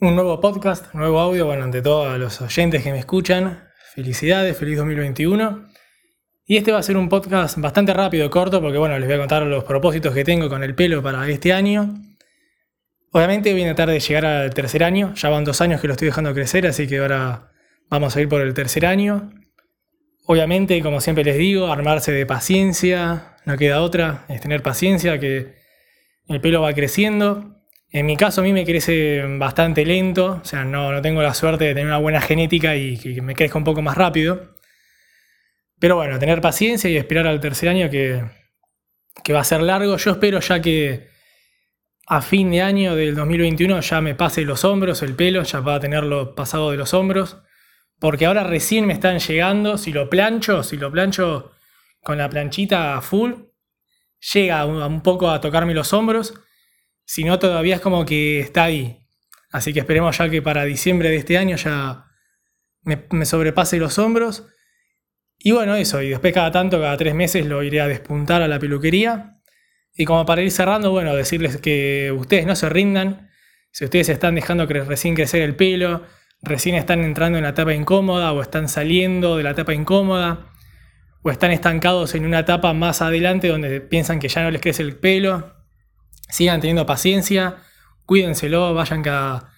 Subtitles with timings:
[0.00, 4.58] Un nuevo podcast, nuevo audio, bueno, ante todo a los oyentes que me escuchan, felicidades,
[4.58, 5.68] feliz 2021.
[6.46, 9.18] Y este va a ser un podcast bastante rápido, corto, porque bueno, les voy a
[9.20, 11.94] contar los propósitos que tengo con el pelo para este año.
[13.12, 16.06] Obviamente voy a de llegar al tercer año, ya van dos años que lo estoy
[16.06, 17.52] dejando crecer, así que ahora
[17.88, 19.30] vamos a ir por el tercer año.
[20.26, 25.54] Obviamente, como siempre les digo, armarse de paciencia, no queda otra, es tener paciencia, que
[26.26, 27.53] el pelo va creciendo.
[27.94, 31.32] En mi caso a mí me crece bastante lento, o sea, no, no tengo la
[31.32, 34.56] suerte de tener una buena genética y que me crezca un poco más rápido.
[35.78, 38.24] Pero bueno, tener paciencia y esperar al tercer año que,
[39.22, 39.96] que va a ser largo.
[39.96, 41.06] Yo espero ya que
[42.08, 45.76] a fin de año del 2021 ya me pase los hombros, el pelo, ya va
[45.76, 47.36] a tenerlo pasado de los hombros.
[48.00, 51.52] Porque ahora recién me están llegando, si lo plancho, si lo plancho
[52.02, 53.34] con la planchita full,
[54.32, 56.34] llega un poco a tocarme los hombros.
[57.04, 59.06] Si no, todavía es como que está ahí.
[59.52, 62.06] Así que esperemos ya que para diciembre de este año ya
[62.82, 64.46] me, sobrepase los hombros.
[65.38, 68.48] Y bueno, eso, y después cada tanto, cada tres meses lo iré a despuntar a
[68.48, 69.40] la peluquería.
[69.92, 73.30] Y como para ir cerrando, bueno, decirles que ustedes no se rindan.
[73.70, 76.02] Si ustedes están dejando recién crecer el pelo,
[76.42, 80.50] recién están entrando en la etapa incómoda o están saliendo de la etapa incómoda
[81.22, 84.82] o están estancados en una etapa más adelante donde piensan que ya no les crece
[84.82, 85.54] el pelo,
[86.28, 87.56] sigan teniendo paciencia,
[88.06, 89.50] cuídenselo, vayan cada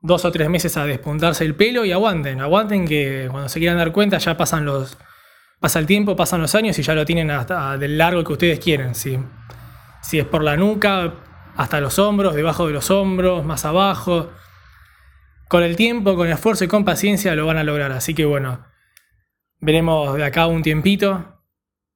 [0.00, 3.78] dos o tres meses a despuntarse el pelo y aguanten, aguanten que cuando se quieran
[3.78, 4.98] dar cuenta ya pasan los,
[5.60, 8.58] pasa el tiempo, pasan los años y ya lo tienen hasta del largo que ustedes
[8.58, 8.94] quieren.
[8.94, 9.18] Si
[10.12, 11.14] es por la nuca,
[11.56, 14.30] hasta los hombros, debajo de los hombros, más abajo
[15.48, 17.92] con el tiempo, con esfuerzo y con paciencia lo van a lograr.
[17.92, 18.64] Así que bueno,
[19.60, 21.42] veremos de acá un tiempito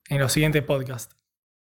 [0.09, 1.16] en los siguientes podcasts.